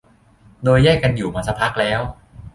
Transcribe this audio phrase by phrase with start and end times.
[0.63, 1.99] โดยแยกกันอยู่มาสักพักแล้ว